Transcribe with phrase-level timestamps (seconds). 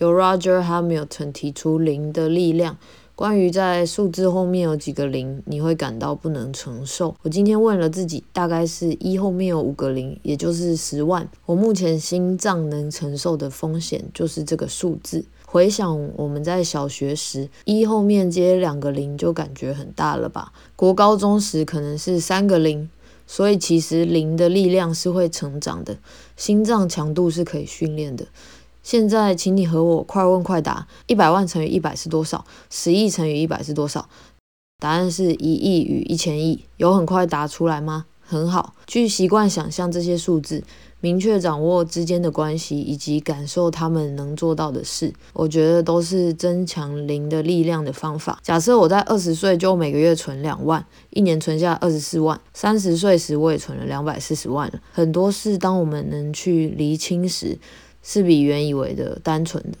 [0.00, 2.78] 由 Roger Hamilton 提出零的力量。
[3.14, 7.14] 关于在数字后面有几个零，你会感到不能承受。
[7.20, 11.28] 我今天问了自己，大概是一后面有五个零，也就是十万。
[11.44, 15.22] 我目前心脏能承受的风险就是这个数字。
[15.44, 20.50] 回想我们在小学时，一后面接两个零就感觉很大了吧？
[20.74, 22.88] 国高中时可能是三个零，
[23.26, 25.98] 所以其实零的力量是会成长的，
[26.36, 28.24] 心脏强度是可以训练的。
[28.82, 32.44] 现在，请你和我快问快答：一百万乘以一百是多少？
[32.70, 34.08] 十亿乘以一百是多少？
[34.78, 36.64] 答案是一亿与一千亿。
[36.78, 38.06] 有很快答出来吗？
[38.22, 40.62] 很好，去习惯想象这些数字，
[41.00, 48.38] 明确掌握之间的关系，以及感受他们能做到的事，我觉得都是增强零的力量的方法。
[48.42, 54.80] 假设我在二十岁就每个月存两万，一年存下二十四万，三十岁时我也存了两百四十万了。
[54.92, 57.58] 很多事，当我们能去厘清时，
[58.02, 59.78] 是比原以为的单纯的。